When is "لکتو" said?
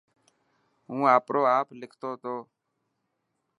1.81-2.09